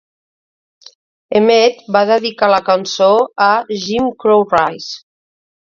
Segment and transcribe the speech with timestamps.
[1.41, 3.13] Emmett va dedicar la cançó
[3.51, 3.53] a
[3.87, 5.01] "Jim Crow Rice".